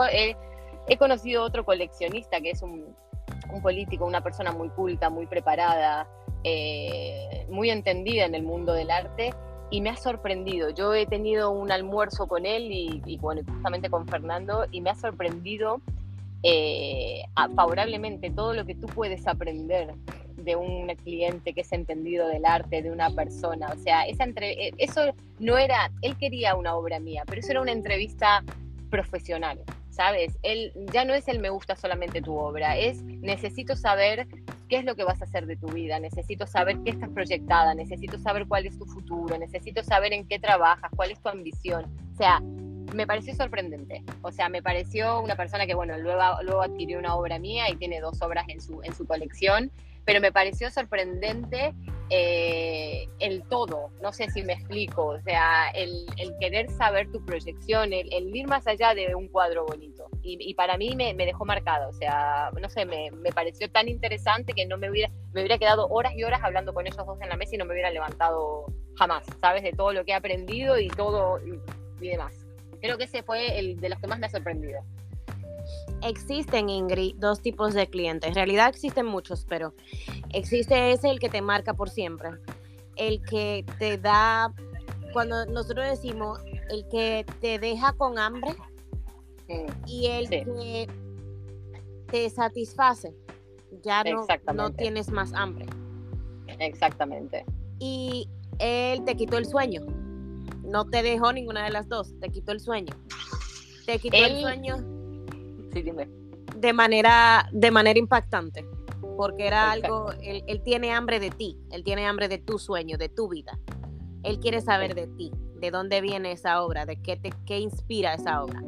He, 0.87 0.97
conocido 0.97 1.43
otro 1.43 1.65
coleccionista 1.65 2.39
que 2.41 2.51
es 2.51 2.61
un, 2.61 2.95
político, 3.63 4.05
una 4.05 4.21
persona 4.21 4.51
muy 4.51 4.69
culta, 4.69 5.09
muy 5.09 5.25
preparada, 5.25 6.07
eh, 6.43 7.45
muy 7.49 7.71
entendida 7.71 8.25
en 8.25 8.35
el 8.35 8.43
mundo 8.43 8.73
del 8.73 8.91
arte 8.91 9.33
y 9.71 9.81
me 9.81 9.89
ha 9.89 9.97
sorprendido. 9.97 10.69
Yo 10.69 10.93
he 10.93 11.07
tenido 11.07 11.49
un 11.49 11.71
almuerzo 11.71 12.27
con 12.27 12.45
él 12.45 12.69
y, 12.71 13.17
bueno, 13.17 13.41
justamente 13.47 13.89
con 13.89 14.07
Fernando 14.07 14.65
y 14.71 14.81
me 14.81 14.91
ha 14.91 14.95
sorprendido 14.95 15.81
eh, 16.43 17.23
favorablemente 17.55 18.29
todo 18.31 18.53
lo 18.53 18.65
que 18.65 18.75
tú 18.75 18.87
puedes 18.87 19.27
aprender 19.27 19.93
de 20.37 20.55
un 20.55 20.87
cliente 21.03 21.53
que 21.53 21.61
es 21.61 21.71
entendido 21.71 22.27
del 22.27 22.45
arte, 22.45 22.81
de 22.81 22.91
una 22.91 23.09
persona. 23.09 23.67
O 23.73 23.77
sea, 23.77 24.03
esa 24.03 24.23
entre, 24.23 24.67
eh, 24.67 24.73
eso 24.77 25.13
no 25.39 25.57
era, 25.57 25.91
él 26.01 26.17
quería 26.17 26.55
una 26.55 26.75
obra 26.75 26.99
mía, 26.99 27.23
pero 27.25 27.41
eso 27.41 27.51
era 27.51 27.61
una 27.61 27.71
entrevista 27.71 28.43
profesional, 28.89 29.59
¿sabes? 29.89 30.37
Él 30.41 30.71
ya 30.93 31.05
no 31.05 31.13
es 31.13 31.27
el 31.27 31.39
me 31.39 31.49
gusta 31.49 31.75
solamente 31.75 32.21
tu 32.21 32.35
obra, 32.35 32.77
es 32.77 33.03
necesito 33.03 33.75
saber 33.75 34.27
qué 34.67 34.77
es 34.77 34.85
lo 34.85 34.95
que 34.95 35.03
vas 35.03 35.21
a 35.21 35.25
hacer 35.25 35.45
de 35.45 35.57
tu 35.57 35.67
vida, 35.67 35.99
necesito 35.99 36.47
saber 36.47 36.77
qué 36.83 36.91
estás 36.91 37.09
proyectada, 37.09 37.73
necesito 37.73 38.17
saber 38.17 38.47
cuál 38.47 38.65
es 38.65 38.77
tu 38.77 38.85
futuro, 38.85 39.37
necesito 39.37 39.83
saber 39.83 40.13
en 40.13 40.27
qué 40.27 40.39
trabajas, 40.39 40.89
cuál 40.95 41.11
es 41.11 41.19
tu 41.19 41.29
ambición. 41.29 41.85
O 42.13 42.15
sea, 42.15 42.41
me 42.93 43.07
pareció 43.07 43.35
sorprendente. 43.35 44.03
O 44.21 44.31
sea, 44.31 44.49
me 44.49 44.61
pareció 44.61 45.21
una 45.21 45.35
persona 45.35 45.65
que, 45.65 45.75
bueno, 45.75 45.97
luego, 45.97 46.61
adquirió 46.61 46.99
una 46.99 47.15
obra 47.15 47.39
mía 47.39 47.69
y 47.69 47.75
tiene 47.75 47.99
dos 47.99 48.21
obras 48.21 48.45
en 48.49 48.61
su, 48.61 49.05
colección, 49.07 49.71
pero 50.05 50.21
me 50.21 50.31
pareció 50.31 50.69
sorprendente 50.71 51.73
eh, 52.09 53.07
el 53.19 53.43
todo, 53.43 53.91
no 54.01 54.11
sé 54.11 54.29
si 54.29 54.43
me 54.43 54.53
explico, 54.53 55.05
o 55.07 55.21
sea, 55.21 55.69
el, 55.69 56.05
querer 56.39 56.69
saber 56.69 57.11
tu 57.11 57.23
proyección, 57.23 57.93
el, 57.93 58.35
ir 58.35 58.47
más 58.47 58.65
allá 58.67 58.93
de 58.93 59.13
un 59.15 59.27
cuadro 59.27 59.65
bonito. 59.65 60.05
Y, 60.21 60.53
para 60.53 60.77
mí 60.77 60.95
me, 60.95 61.13
dejó 61.15 61.43
marcado, 61.45 61.89
o 61.89 61.93
sea, 61.93 62.51
no 62.59 62.69
sé, 62.69 62.85
me, 62.85 63.09
pareció 63.33 63.69
tan 63.71 63.87
interesante 63.87 64.53
que 64.53 64.67
no 64.67 64.77
me 64.77 64.89
hubiera, 64.89 65.11
me 65.33 65.41
hubiera 65.41 65.57
quedado 65.57 65.87
horas 65.87 66.13
y 66.15 66.23
horas 66.23 66.41
hablando 66.43 66.73
con 66.73 66.85
ellos 66.85 66.97
dos 66.97 67.21
en 67.21 67.29
la 67.29 67.37
mesa 67.37 67.55
y 67.55 67.57
no 67.57 67.65
me 67.65 67.73
hubiera 67.73 67.89
levantado 67.89 68.65
jamás, 68.95 69.23
¿sabes? 69.41 69.63
De 69.63 69.71
todo 69.71 69.91
lo 69.91 70.05
que 70.05 70.11
he 70.11 70.15
aprendido 70.15 70.77
y 70.77 70.89
todo 70.89 71.39
y 72.01 72.09
demás. 72.09 72.48
Creo 72.81 72.97
que 72.97 73.05
ese 73.05 73.23
fue 73.23 73.59
el 73.59 73.79
de 73.79 73.89
los 73.89 73.99
que 73.99 74.07
más 74.07 74.19
me 74.19 74.27
ha 74.27 74.29
sorprendido. 74.29 74.81
Existen, 76.01 76.69
Ingrid, 76.69 77.15
dos 77.17 77.41
tipos 77.41 77.73
de 77.73 77.87
clientes. 77.87 78.29
En 78.29 78.35
realidad 78.35 78.69
existen 78.69 79.05
muchos, 79.05 79.45
pero 79.47 79.73
existe 80.33 80.91
ese 80.91 81.09
el 81.09 81.19
que 81.19 81.29
te 81.29 81.41
marca 81.41 81.73
por 81.73 81.89
siempre. 81.89 82.31
El 82.95 83.21
que 83.21 83.65
te 83.77 83.97
da, 83.97 84.53
cuando 85.13 85.45
nosotros 85.45 85.85
decimos, 85.85 86.39
el 86.69 86.87
que 86.89 87.25
te 87.41 87.59
deja 87.59 87.93
con 87.93 88.17
hambre 88.17 88.55
y 89.85 90.07
el 90.07 90.29
que 90.29 90.87
te 92.07 92.29
satisface. 92.29 93.13
Ya 93.83 94.03
no, 94.03 94.25
no 94.53 94.71
tienes 94.71 95.09
más 95.09 95.33
hambre. 95.33 95.65
Exactamente. 96.59 97.45
Y 97.79 98.27
él 98.59 99.03
te 99.05 99.15
quitó 99.15 99.37
el 99.37 99.45
sueño. 99.45 99.85
No 100.69 100.85
te 100.85 101.01
dejó 101.03 101.33
ninguna 101.33 101.63
de 101.65 101.71
las 101.71 101.89
dos, 101.89 102.13
te 102.19 102.29
quitó 102.29 102.51
el 102.51 102.59
sueño. 102.59 102.93
Te 103.85 103.99
quitó 103.99 104.17
el 104.17 104.41
sueño 104.41 104.77
de 106.55 106.73
manera, 106.73 107.49
de 107.51 107.71
manera 107.71 107.99
impactante, 107.99 108.67
porque 109.17 109.47
era 109.47 109.71
algo, 109.71 110.11
él, 110.21 110.61
tiene 110.63 110.91
hambre 110.91 111.19
de 111.19 111.31
ti, 111.31 111.57
él 111.71 111.83
tiene 111.83 112.05
hambre 112.05 112.27
de 112.27 112.37
tu 112.37 112.59
sueño, 112.59 112.97
de 112.97 113.09
tu 113.09 113.29
vida. 113.29 113.57
Él 114.23 114.39
quiere 114.39 114.61
saber 114.61 114.95
de 114.95 115.07
ti, 115.07 115.31
de 115.59 115.71
dónde 115.71 116.01
viene 116.01 116.33
esa 116.33 116.61
obra, 116.61 116.85
de 116.85 117.01
qué 117.01 117.15
te 117.15 117.31
qué 117.45 117.59
inspira 117.59 118.13
esa 118.13 118.43
obra. 118.43 118.61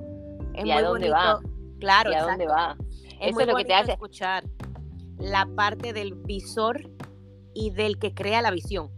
Es 0.53 0.65
¿Y 0.65 0.71
a 0.71 0.81
dónde 0.81 1.09
va? 1.09 1.39
Claro, 1.79 2.11
¿Y 2.11 2.15
a 2.15 2.23
dónde 2.23 2.47
va? 2.47 2.77
Es 3.19 3.33
muy 3.33 3.45
lo 3.45 3.55
que 3.55 3.65
te 3.65 3.73
hace 3.73 3.91
escuchar 3.91 4.45
la 5.19 5.45
parte 5.45 5.93
del 5.93 6.13
visor 6.13 6.89
y 7.53 7.71
del 7.71 7.99
que 7.99 8.13
crea 8.13 8.41
la 8.41 8.51
visión. 8.51 8.89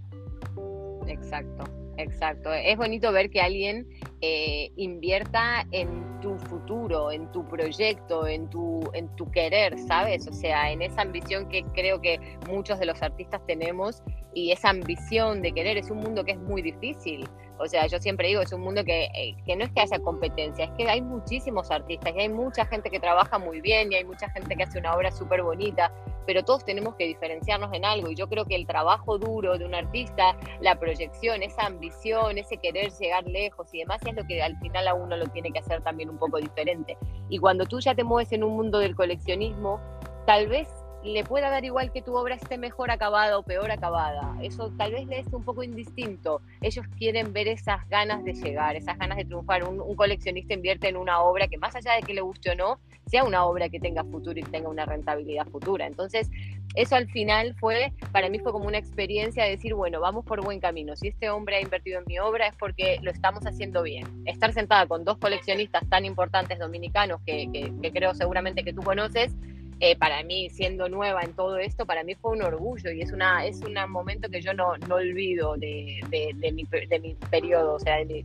Exacto. 1.07 1.65
Exacto, 1.97 2.51
es 2.51 2.75
bonito 2.75 3.11
ver 3.11 3.29
que 3.29 3.39
alguien 3.39 3.87
eh, 4.21 4.71
invierta 4.77 5.67
en 5.71 6.19
tu 6.21 6.37
futuro, 6.39 7.11
en 7.11 7.31
tu 7.31 7.47
proyecto, 7.47 8.25
en 8.25 8.49
tu, 8.49 8.81
en 8.93 9.15
tu 9.15 9.29
querer, 9.29 9.77
¿sabes? 9.77 10.27
O 10.27 10.33
sea, 10.33 10.71
en 10.71 10.81
esa 10.81 11.01
ambición 11.01 11.47
que 11.49 11.63
creo 11.75 12.01
que 12.01 12.19
muchos 12.47 12.79
de 12.79 12.87
los 12.87 13.01
artistas 13.03 13.45
tenemos 13.45 14.01
y 14.33 14.51
esa 14.51 14.69
ambición 14.69 15.41
de 15.41 15.51
querer 15.51 15.77
es 15.77 15.89
un 15.89 15.99
mundo 15.99 16.23
que 16.23 16.31
es 16.31 16.39
muy 16.39 16.61
difícil. 16.61 17.27
O 17.59 17.67
sea, 17.67 17.85
yo 17.85 17.99
siempre 17.99 18.27
digo, 18.27 18.41
es 18.41 18.51
un 18.51 18.61
mundo 18.61 18.83
que, 18.83 19.05
eh, 19.13 19.35
que 19.45 19.55
no 19.55 19.63
es 19.63 19.71
que 19.71 19.81
haya 19.81 19.99
competencia, 19.99 20.65
es 20.65 20.71
que 20.71 20.89
hay 20.89 21.01
muchísimos 21.01 21.69
artistas 21.69 22.13
y 22.15 22.21
hay 22.21 22.29
mucha 22.29 22.65
gente 22.65 22.89
que 22.89 22.99
trabaja 22.99 23.37
muy 23.37 23.61
bien 23.61 23.91
y 23.91 23.95
hay 23.95 24.03
mucha 24.03 24.27
gente 24.31 24.55
que 24.55 24.63
hace 24.63 24.79
una 24.79 24.95
obra 24.95 25.11
súper 25.11 25.43
bonita, 25.43 25.93
pero 26.25 26.43
todos 26.43 26.65
tenemos 26.65 26.95
que 26.95 27.05
diferenciarnos 27.05 27.71
en 27.73 27.85
algo 27.85 28.09
y 28.09 28.15
yo 28.15 28.27
creo 28.27 28.45
que 28.45 28.55
el 28.55 28.65
trabajo 28.65 29.19
duro 29.19 29.57
de 29.57 29.65
un 29.65 29.75
artista, 29.75 30.35
la 30.61 30.79
proyección, 30.79 31.43
esa 31.43 31.67
ambición, 31.67 32.39
ese 32.39 32.57
querer 32.57 32.91
llegar 32.91 33.23
lejos 33.25 33.71
y 33.71 33.79
demás 33.79 34.01
es 34.05 34.15
lo 34.15 34.25
que 34.25 34.41
al 34.41 34.57
final 34.57 34.87
a 34.87 34.95
uno 34.95 35.15
lo 35.15 35.27
tiene 35.27 35.51
que 35.51 35.59
hacer 35.59 35.81
también 35.83 36.09
un 36.09 36.17
poco 36.17 36.39
diferente. 36.39 36.97
Y 37.29 37.37
cuando 37.37 37.65
tú 37.65 37.79
ya 37.79 37.93
te 37.93 38.03
mueves 38.03 38.31
en 38.31 38.43
un 38.43 38.55
mundo 38.55 38.79
del 38.79 38.95
coleccionismo, 38.95 39.79
tal 40.25 40.47
vez 40.47 40.67
le 41.03 41.23
pueda 41.23 41.49
dar 41.49 41.65
igual 41.65 41.91
que 41.91 42.01
tu 42.01 42.15
obra 42.15 42.35
esté 42.35 42.57
mejor 42.57 42.89
acabada 42.89 43.37
o 43.37 43.43
peor 43.43 43.69
acabada. 43.71 44.35
Eso 44.41 44.71
tal 44.77 44.93
vez 44.93 45.05
le 45.07 45.19
es 45.19 45.27
un 45.33 45.43
poco 45.43 45.63
indistinto. 45.63 46.41
Ellos 46.61 46.85
quieren 46.97 47.33
ver 47.33 47.47
esas 47.47 47.87
ganas 47.89 48.23
de 48.23 48.33
llegar, 48.33 48.75
esas 48.75 48.97
ganas 48.97 49.17
de 49.17 49.25
triunfar. 49.25 49.63
Un, 49.67 49.95
coleccionista 49.95 50.53
invierte 50.53 50.87
en 50.87 50.97
una 50.97 51.21
obra 51.21 51.47
que 51.47 51.57
más 51.57 51.75
allá 51.75 51.93
de 51.93 52.01
que 52.01 52.13
le 52.13 52.21
guste 52.21 52.51
o 52.51 52.55
no, 52.55 52.79
sea 53.05 53.23
una 53.23 53.45
obra 53.45 53.69
que 53.69 53.79
tenga 53.79 54.03
futuro 54.03 54.39
y 54.39 54.43
tenga 54.43 54.69
una 54.69 54.85
rentabilidad 54.85 55.45
futura. 55.47 55.85
Entonces, 55.85 56.29
eso 56.75 56.95
al 56.95 57.07
final 57.09 57.53
fue, 57.59 57.93
para 58.11 58.29
mí 58.29 58.39
fue 58.39 58.51
como 58.51 58.65
una 58.65 58.77
experiencia 58.77 59.43
de 59.43 59.51
decir, 59.51 59.75
bueno, 59.75 59.99
vamos 59.99 60.25
por 60.25 60.43
buen 60.43 60.59
camino. 60.59 60.95
Si 60.95 61.09
este 61.09 61.29
hombre 61.29 61.57
ha 61.57 61.61
invertido 61.61 61.99
en 61.99 62.05
mi 62.07 62.17
obra 62.19 62.47
es 62.47 62.55
porque 62.55 62.97
lo 63.01 63.11
estamos 63.11 63.45
haciendo 63.45 63.83
bien. 63.83 64.07
Estar 64.25 64.53
sentada 64.53 64.87
con 64.87 65.03
dos 65.03 65.17
coleccionistas 65.17 65.87
tan 65.89 66.05
importantes 66.05 66.59
dominicanos 66.59 67.21
que, 67.25 67.49
que 67.51 67.91
creo 67.91 68.15
seguramente 68.15 68.63
que 68.63 68.73
tú 68.73 68.81
conoces, 68.81 69.35
eh, 69.79 69.97
para 69.97 70.23
mí, 70.23 70.49
siendo 70.49 70.87
nueva 70.89 71.21
en 71.21 71.33
todo 71.33 71.57
esto, 71.57 71.85
para 71.85 72.03
mí 72.03 72.15
fue 72.15 72.31
un 72.31 72.43
orgullo 72.43 72.91
y 72.91 73.01
es, 73.01 73.11
una, 73.11 73.45
es 73.45 73.61
un 73.61 73.75
momento 73.91 74.29
que 74.29 74.41
yo 74.41 74.53
no, 74.53 74.77
no 74.77 74.95
olvido 74.95 75.55
de, 75.57 75.99
de, 76.09 76.51
mi, 76.51 76.63
de 76.63 76.99
mi 76.99 77.15
periodo, 77.29 77.75
o 77.75 77.79
sea, 77.79 77.97
de, 77.97 78.23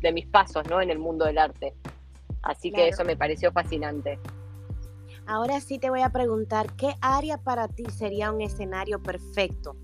de, 0.00 0.12
mis 0.12 0.26
pasos 0.26 0.68
¿no? 0.68 0.80
en 0.80 0.90
el 0.90 0.98
mundo 0.98 1.24
del 1.24 1.38
arte. 1.38 1.74
Así 2.42 2.70
que 2.70 2.88
eso 2.88 3.04
me 3.04 3.16
pareció 3.16 3.50
fascinante. 3.50 4.20
Ahora 5.26 5.60
sí 5.60 5.78
te 5.78 5.90
voy 5.90 6.02
a 6.02 6.10
preguntar, 6.10 6.72
¿qué 6.76 6.94
área 7.00 7.38
para 7.38 7.66
ti 7.66 7.84
sería 7.86 8.30
un 8.30 8.40
escenario 8.40 9.02
perfecto? 9.02 9.74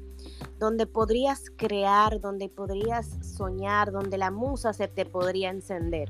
Donde 0.61 0.87
podrías 0.87 1.51
crear, 1.57 2.21
donde 2.21 2.49
podrías 2.49 3.09
soñar, 3.37 3.91
donde 3.91 4.19
la 4.19 4.31
musa 4.31 4.73
se 4.73 4.87
te 4.87 5.05
podría 5.05 5.51
encender. 5.51 6.09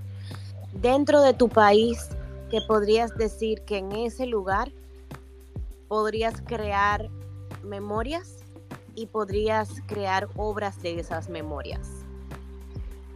Dentro 0.75 1.23
de 1.23 1.33
tu 1.33 1.49
país, 1.49 2.11
que 2.53 2.61
podrías 2.61 3.17
decir 3.17 3.63
que 3.63 3.79
en 3.79 3.93
ese 3.93 4.27
lugar 4.27 4.71
podrías 5.89 6.43
crear 6.43 7.09
memorias 7.63 8.45
y 8.95 9.07
podrías 9.07 9.81
crear 9.87 10.29
obras 10.37 10.83
de 10.83 11.01
esas 11.01 11.31
memorias? 11.31 11.89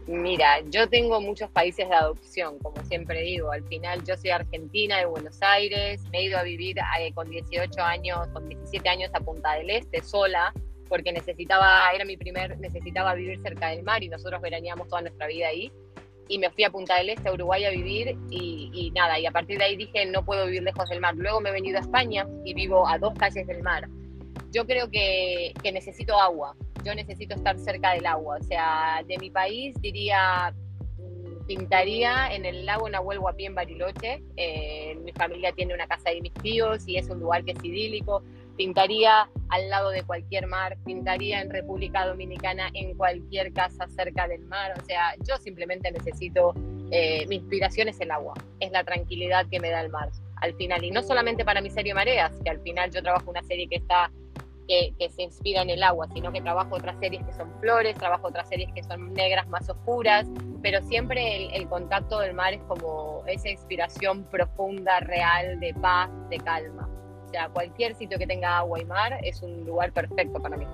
Mira, 0.07 0.61
yo 0.71 0.89
tengo 0.89 1.21
muchos 1.21 1.51
países 1.51 1.87
de 1.87 1.93
adopción, 1.93 2.57
como 2.57 2.83
siempre 2.85 3.21
digo. 3.21 3.51
Al 3.51 3.63
final 3.65 4.03
yo 4.05 4.17
soy 4.17 4.31
argentina 4.31 4.97
de 4.97 5.05
Buenos 5.05 5.37
Aires, 5.41 6.01
me 6.11 6.17
he 6.17 6.23
ido 6.23 6.39
a 6.39 6.43
vivir 6.43 6.79
eh, 6.99 7.13
con 7.13 7.29
18 7.29 7.79
años, 7.79 8.27
con 8.29 8.49
17 8.49 8.89
años 8.89 9.11
a 9.13 9.19
Punta 9.19 9.53
del 9.53 9.69
Este 9.69 10.01
sola, 10.01 10.51
porque 10.89 11.11
necesitaba, 11.11 11.91
era 11.93 12.05
mi 12.05 12.17
primer, 12.17 12.57
necesitaba 12.57 13.13
vivir 13.13 13.39
cerca 13.43 13.67
del 13.67 13.83
mar 13.83 14.01
y 14.01 14.09
nosotros 14.09 14.41
veraneamos 14.41 14.87
toda 14.87 15.01
nuestra 15.01 15.27
vida 15.27 15.49
ahí 15.49 15.71
y 16.27 16.39
me 16.39 16.49
fui 16.49 16.63
a 16.63 16.69
Punta 16.69 16.95
del 16.95 17.09
Este, 17.09 17.29
a 17.29 17.33
Uruguay 17.33 17.65
a 17.65 17.69
vivir 17.69 18.17
y, 18.29 18.91
nada, 18.95 19.19
y 19.19 19.25
a 19.25 19.31
partir 19.31 19.57
de 19.57 19.65
ahí 19.65 19.75
dije 19.75 20.05
no 20.05 20.23
puedo 20.23 20.45
vivir 20.45 20.63
lejos 20.63 20.89
del 20.89 20.99
mar. 20.99 21.15
Luego 21.15 21.41
me 21.41 21.49
he 21.49 21.53
venido 21.53 21.77
a 21.77 21.81
España 21.81 22.27
y 22.43 22.53
vivo 22.53 22.87
a 22.87 22.97
dos 22.97 23.13
calles 23.15 23.47
del 23.47 23.63
mar. 23.63 23.87
Yo 24.51 24.65
creo 24.65 24.89
que, 24.89 25.53
que 25.61 25.71
necesito 25.71 26.19
agua, 26.19 26.55
yo 26.83 26.95
necesito 26.95 27.35
estar 27.35 27.57
cerca 27.59 27.93
del 27.93 28.05
agua, 28.05 28.37
o 28.39 28.43
sea, 28.43 29.03
de 29.05 29.17
mi 29.17 29.29
país 29.29 29.75
diría 29.81 30.53
mm, 30.97 31.45
pintaría 31.45 32.33
en 32.33 32.45
el 32.45 32.65
lago 32.65 32.89
Nahuel 32.89 33.19
Huapi 33.19 33.45
en 33.45 33.55
Bariloche. 33.55 34.23
Eh, 34.37 34.95
mi 35.03 35.11
familia 35.11 35.51
tiene 35.51 35.73
una 35.73 35.87
casa 35.87 36.11
de 36.11 36.21
mis 36.21 36.33
tíos 36.35 36.87
y 36.87 36.97
es 36.97 37.09
un 37.09 37.19
lugar 37.19 37.43
que 37.43 37.51
es 37.51 37.63
idílico 37.63 38.23
pintaría 38.57 39.29
al 39.49 39.69
lado 39.69 39.91
de 39.91 40.03
cualquier 40.03 40.47
mar, 40.47 40.77
pintaría 40.85 41.41
en 41.41 41.49
República 41.49 42.05
Dominicana 42.05 42.69
en 42.73 42.95
cualquier 42.95 43.53
casa 43.53 43.87
cerca 43.87 44.27
del 44.27 44.43
mar. 44.45 44.73
O 44.77 44.85
sea, 44.85 45.13
yo 45.25 45.37
simplemente 45.37 45.91
necesito, 45.91 46.53
eh, 46.91 47.25
mi 47.27 47.37
inspiración 47.37 47.87
es 47.87 48.01
el 48.01 48.11
agua, 48.11 48.33
es 48.59 48.71
la 48.71 48.83
tranquilidad 48.83 49.45
que 49.49 49.59
me 49.59 49.69
da 49.69 49.81
el 49.81 49.89
mar 49.89 50.09
al 50.41 50.53
final. 50.55 50.83
Y 50.83 50.91
no 50.91 51.01
solamente 51.03 51.45
para 51.45 51.61
mi 51.61 51.69
serie 51.69 51.93
Mareas, 51.93 52.31
que 52.43 52.49
al 52.49 52.59
final 52.61 52.91
yo 52.91 53.01
trabajo 53.01 53.29
una 53.29 53.43
serie 53.43 53.67
que 53.67 53.77
está 53.77 54.11
que, 54.67 55.09
se 55.09 55.21
inspira 55.21 55.61
en 55.61 55.69
el 55.69 55.81
agua, 55.81 56.07
sino 56.13 56.31
que 56.31 56.41
trabajo 56.41 56.75
otras 56.75 56.99
series 56.99 57.23
que 57.25 57.31
son 57.31 57.49
flores, 57.61 57.95
trabajo 57.95 58.27
otras 58.27 58.49
series 58.49 58.69
que 58.73 58.83
son 58.83 59.13
negras 59.13 59.47
más 59.47 59.69
oscuras, 59.69 60.27
pero 60.61 60.81
siempre 60.83 61.37
el, 61.37 61.53
el, 61.53 61.69
contacto 61.69 62.19
del 62.19 62.33
mar 62.33 62.53
es 62.53 62.61
como 62.63 63.23
esa 63.27 63.49
inspiración 63.49 64.25
profunda, 64.25 64.99
real, 64.99 65.59
de 65.61 65.73
paz, 65.73 66.09
de 66.29 66.37
calma. 66.39 66.89
O 67.27 67.29
sea, 67.29 67.49
cualquier 67.49 67.93
sitio 67.95 68.17
que 68.17 68.25
tenga 68.25 68.59
agua 68.59 68.79
y 68.79 68.85
mar 68.85 69.19
es 69.21 69.41
un 69.41 69.65
lugar 69.65 69.91
perfecto 69.91 70.41
para 70.41 70.55
mí. 70.55 70.65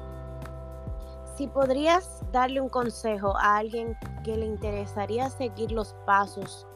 Si 1.36 1.48
podrías 1.48 2.22
darle 2.32 2.62
un 2.62 2.70
consejo 2.70 3.36
a 3.38 3.58
alguien 3.58 3.98
que 4.24 4.38
le 4.38 4.46
interesaría 4.46 5.32
seguir 5.32 5.72
los 5.72 5.96
pasos 6.06 6.68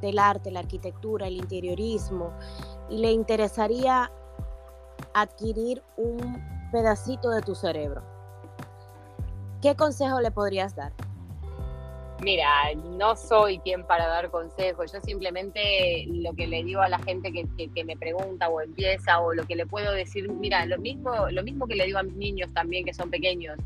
del 0.00 0.20
arte, 0.20 0.52
la 0.52 0.60
arquitectura, 0.60 1.26
el 1.26 1.38
interiorismo, 1.38 2.32
y 2.88 2.98
le 2.98 3.10
interesaría 3.10 4.12
adquirir 5.12 5.82
un 5.96 6.40
pedacito 6.70 7.30
de 7.30 7.42
tu 7.42 7.56
cerebro, 7.56 8.02
¿qué 9.60 9.74
consejo 9.74 10.20
le 10.20 10.30
podrías 10.30 10.76
dar? 10.76 10.92
Mira, 12.22 12.74
no 12.74 13.16
soy 13.16 13.58
quien 13.60 13.86
para 13.86 14.06
dar 14.06 14.30
consejos, 14.30 14.92
yo 14.92 15.00
simplemente 15.00 16.04
lo 16.06 16.34
que 16.34 16.46
le 16.46 16.62
digo 16.62 16.82
a 16.82 16.88
la 16.88 16.98
gente 16.98 17.32
que, 17.32 17.84
me 17.84 17.96
pregunta 17.96 18.50
o 18.50 18.60
empieza 18.60 19.20
o 19.20 19.32
lo 19.32 19.46
que 19.46 19.56
le 19.56 19.64
puedo 19.64 19.92
decir, 19.92 20.28
mira, 20.28 20.66
lo 20.66 20.76
mismo, 20.78 21.30
lo 21.30 21.42
mismo 21.42 21.66
que 21.66 21.76
le 21.76 21.86
digo 21.86 21.98
a 21.98 22.02
mis 22.02 22.16
niños 22.16 22.52
también 22.52 22.84
que 22.84 22.92
son 22.92 23.10
pequeños, 23.10 23.58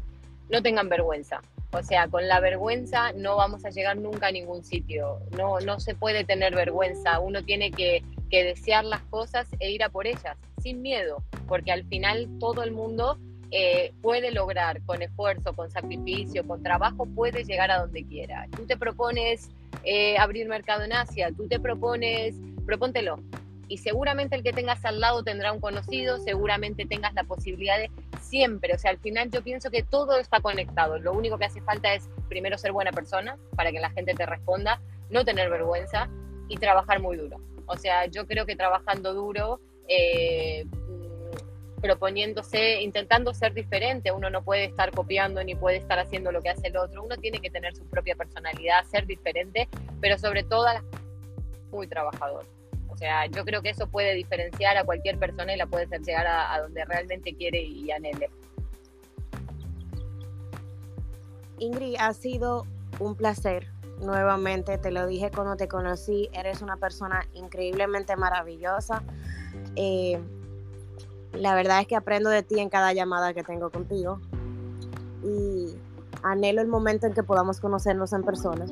no 0.51 0.63
tengan 0.63 0.89
vergüenza. 0.89 1.41
O 1.73 1.83
sea, 1.83 2.07
con 2.07 2.29
la 2.29 2.39
vergüenza 2.39 3.13
no 3.15 3.35
vamos 3.35 3.65
a 3.65 3.71
llegar 3.71 3.97
nunca 3.97 4.29
a 4.29 4.33
ningún 4.33 4.63
sitio, 4.63 5.19
no, 5.37 5.59
no 5.59 5.81
se 5.81 5.97
puede 5.97 6.23
tener 6.23 6.55
vergüenza, 6.55 7.19
uno 7.19 7.43
tiene 7.43 7.73
que, 7.73 8.05
que 8.31 8.45
desear 8.45 8.85
las 8.85 9.03
cosas 9.07 9.49
e 9.59 9.73
ir 9.73 9.83
a 9.83 9.89
por 9.89 10.07
ellas, 10.07 10.37
sin 10.63 10.81
miedo, 10.81 11.25
porque 11.49 11.73
al 11.73 11.85
final 11.87 12.29
todo 12.39 12.63
el 12.63 12.71
mundo 12.71 13.19
eh, 13.57 13.93
puede 14.03 14.33
lograr 14.33 14.83
con 14.83 15.01
esfuerzo, 15.01 15.53
con 15.53 15.71
sacrificio, 15.71 16.45
con 16.45 16.61
trabajo, 16.65 17.07
puede 17.07 17.45
llegar 17.45 17.71
a 17.71 17.79
donde 17.79 18.05
quiera. 18.05 18.49
Tú 18.51 18.67
te 18.67 18.77
propones 18.77 19.49
eh, 19.85 20.19
abrir 20.19 20.49
mercado 20.49 20.83
en 20.83 20.93
Asia, 20.93 21.31
tú 21.37 21.47
te 21.47 21.61
propones, 21.61 22.35
propóntelo. 22.67 23.21
Y 23.69 23.79
seguramente 23.79 24.35
el 24.35 24.43
que 24.43 24.53
tengas 24.53 24.85
al 24.85 24.99
lado 24.99 25.23
tendrá 25.23 25.53
un 25.53 25.61
conocido, 25.61 26.19
seguramente 26.19 26.85
tengas 26.85 27.15
la 27.15 27.23
posibilidad 27.23 27.79
de 27.79 27.93
siempre, 28.21 28.75
o 28.75 28.79
sea, 28.79 28.91
al 28.91 28.99
final 28.99 29.31
yo 29.31 29.41
pienso 29.41 29.71
que 29.71 29.85
todo 29.85 30.19
está 30.19 30.41
conectado. 30.41 30.99
Lo 30.99 31.13
único 31.13 31.39
que 31.39 31.45
hace 31.45 31.61
falta 31.61 31.95
es 31.95 32.11
primero 32.29 32.59
ser 32.59 32.73
buena 32.73 32.91
persona 32.91 33.39
para 33.55 33.71
que 33.71 33.79
la 33.79 33.91
gente 33.91 34.15
te 34.15 34.27
responda, 34.27 34.81
no 35.11 35.25
tener 35.25 35.49
vergüenza 35.49 36.09
y 36.49 36.57
trabajar 36.57 37.01
muy 37.01 37.17
duro. 37.17 37.41
O 37.67 37.77
sea, 37.77 38.07
yo 38.07 38.27
creo 38.27 38.47
que 38.47 38.57
trabajando 38.57 39.15
duro, 39.15 39.61
eh, 39.87 40.67
proponiéndose, 41.85 42.81
intentando 42.81 43.35
ser 43.35 43.53
diferente, 43.53 44.11
uno 44.11 44.31
no 44.31 44.43
puede 44.43 44.65
estar 44.65 44.91
copiando 44.91 45.45
ni 45.45 45.55
puede 45.55 45.77
estar 45.77 45.99
haciendo 45.99 46.33
lo 46.33 46.41
que 46.41 46.49
hace 46.49 46.69
el 46.69 46.79
otro, 46.79 47.03
uno 47.03 47.15
tiene 47.19 47.41
que 47.41 47.51
tener 47.51 47.77
su 47.77 47.85
propia 47.85 48.17
personalidad, 48.17 48.87
ser 48.87 49.07
diferente, 49.07 49.69
pero 50.01 50.17
sobre 50.17 50.45
todo 50.45 50.65
muy 51.71 51.87
trabajador. 51.87 52.47
O 52.89 52.97
sea, 52.97 53.27
yo 53.27 53.45
creo 53.45 53.61
que 53.61 53.69
eso 53.69 53.87
puede 53.87 54.15
diferenciar 54.15 54.79
a 54.79 54.85
cualquier 54.85 55.19
persona 55.19 55.53
y 55.53 55.59
la 55.59 55.67
puede 55.67 55.85
hacer 55.85 56.01
llegar 56.01 56.27
a, 56.27 56.59
donde 56.59 56.87
realmente 56.87 57.35
quiere 57.37 57.61
y 57.61 57.91
anhele. 57.91 58.31
Ingrid, 61.59 61.97
ha 62.01 62.15
sido 62.15 62.67
un 62.99 63.15
placer 63.15 63.67
nuevamente, 64.01 64.79
te 64.79 64.91
lo 64.91 65.07
dije 65.07 65.31
cuando 65.31 65.57
te 65.57 65.69
conocí, 65.69 66.31
eres 66.33 66.63
una 66.63 66.79
persona 66.79 67.29
increíblemente 67.35 68.17
maravillosa. 68.17 69.03
Eh, 69.77 70.19
la 71.37 71.55
verdad 71.55 71.81
es 71.81 71.87
que 71.87 71.97
aprendo 71.97 72.31
de 72.31 72.43
ti 72.43 72.59
en 72.59 72.69
cada 72.69 72.93
llamada 72.93 73.35
que 73.35 73.43
tengo 73.43 73.71
contigo 73.71 74.21
y 75.23 75.75
anhelo 76.23 76.61
el 76.61 76.69
momento 76.69 77.07
en 77.07 77.15
que 77.15 77.23
podamos 77.23 77.61
conocernos 77.61 78.13
en 78.13 78.23
persona. 78.23 78.67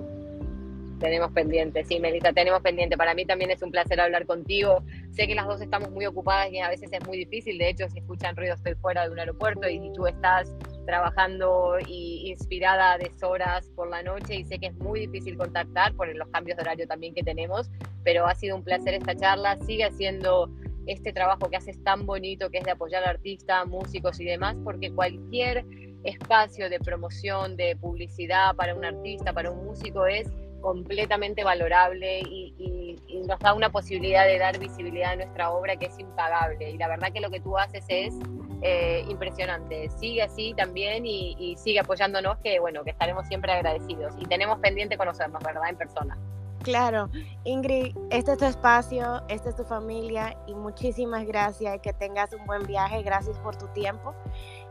Tenemos 1.00 1.32
pendiente, 1.32 1.84
sí, 1.84 1.98
Melissa, 1.98 2.32
tenemos 2.32 2.60
pendiente. 2.60 2.96
Para 2.96 3.12
mí 3.12 3.26
también 3.26 3.50
es 3.50 3.60
un 3.60 3.72
placer 3.72 4.00
hablar 4.00 4.24
contigo. 4.24 4.84
Sé 5.10 5.26
que 5.26 5.34
las 5.34 5.46
dos 5.48 5.60
estamos 5.60 5.90
muy 5.90 6.06
ocupadas 6.06 6.52
y 6.52 6.60
a 6.60 6.68
veces 6.68 6.90
es 6.92 7.04
muy 7.04 7.18
difícil. 7.18 7.58
De 7.58 7.70
hecho, 7.70 7.88
si 7.88 7.98
escuchan 7.98 8.36
ruido, 8.36 8.54
estoy 8.54 8.74
fuera 8.76 9.04
de 9.04 9.10
un 9.10 9.18
aeropuerto 9.18 9.68
y 9.68 9.92
tú 9.94 10.06
estás 10.06 10.54
trabajando 10.86 11.78
y 11.88 12.30
inspirada 12.30 12.92
a 12.92 12.98
deshoras 12.98 13.68
por 13.74 13.90
la 13.90 14.04
noche 14.04 14.36
y 14.36 14.44
sé 14.44 14.60
que 14.60 14.66
es 14.66 14.74
muy 14.76 15.00
difícil 15.00 15.36
contactar 15.36 15.92
por 15.94 16.14
los 16.14 16.28
cambios 16.28 16.56
de 16.56 16.62
horario 16.62 16.86
también 16.86 17.14
que 17.14 17.24
tenemos, 17.24 17.68
pero 18.04 18.26
ha 18.26 18.34
sido 18.36 18.54
un 18.54 18.62
placer 18.62 18.94
esta 18.94 19.16
charla. 19.16 19.58
Sigue 19.66 19.84
haciendo 19.84 20.48
este 20.86 21.12
trabajo 21.12 21.48
que 21.48 21.56
haces 21.56 21.82
tan 21.82 22.06
bonito, 22.06 22.50
que 22.50 22.58
es 22.58 22.64
de 22.64 22.72
apoyar 22.72 23.04
a 23.04 23.10
artistas, 23.10 23.66
músicos 23.66 24.20
y 24.20 24.24
demás, 24.24 24.56
porque 24.64 24.92
cualquier 24.92 25.64
espacio 26.04 26.68
de 26.68 26.80
promoción, 26.80 27.56
de 27.56 27.76
publicidad 27.76 28.56
para 28.56 28.74
un 28.74 28.84
artista, 28.84 29.32
para 29.32 29.50
un 29.50 29.64
músico 29.64 30.06
es 30.06 30.28
completamente 30.60 31.44
valorable 31.44 32.20
y, 32.20 32.98
nos 33.26 33.38
da 33.38 33.54
una 33.54 33.70
posibilidad 33.70 34.26
de 34.26 34.36
dar 34.36 34.58
visibilidad 34.58 35.12
a 35.12 35.16
nuestra 35.16 35.52
obra 35.52 35.76
que 35.76 35.86
es 35.86 35.98
impagable. 35.98 36.72
Y 36.72 36.76
la 36.76 36.88
verdad 36.88 37.12
que 37.12 37.20
lo 37.20 37.30
que 37.30 37.38
tú 37.38 37.56
haces 37.56 37.84
es 37.88 38.14
eh, 38.62 39.04
impresionante. 39.08 39.88
Sigue 39.90 40.22
así 40.22 40.54
también 40.56 41.06
y, 41.06 41.54
sigue 41.56 41.78
apoyándonos, 41.78 42.38
que 42.38 42.58
bueno, 42.58 42.82
que 42.82 42.90
estaremos 42.90 43.26
siempre 43.28 43.52
agradecidos. 43.52 44.14
Y 44.18 44.24
tenemos 44.24 44.58
pendiente 44.58 44.96
conocernos, 44.96 45.40
¿verdad? 45.44 45.68
En 45.68 45.76
persona. 45.76 46.18
Claro, 46.62 47.08
Ingrid, 47.44 47.96
este 48.10 48.32
es 48.32 48.38
tu 48.38 48.44
espacio, 48.44 49.20
esta 49.28 49.48
es 49.48 49.56
tu 49.56 49.64
familia 49.64 50.36
y 50.46 50.54
muchísimas 50.54 51.26
gracias. 51.26 51.80
Que 51.80 51.92
tengas 51.92 52.32
un 52.32 52.44
buen 52.46 52.66
viaje, 52.66 53.02
gracias 53.02 53.36
por 53.38 53.56
tu 53.56 53.66
tiempo 53.68 54.14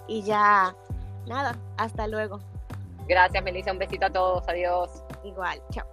y 0.08 0.24
ya, 0.24 0.76
nada, 1.28 1.58
hasta 1.78 2.08
luego. 2.08 2.40
Gracias, 3.08 3.44
Melissa, 3.44 3.72
un 3.72 3.80
besito 3.80 4.06
a 4.06 4.10
todos, 4.10 4.48
adiós. 4.48 5.04
Igual, 5.24 5.62
chao. 5.72 5.86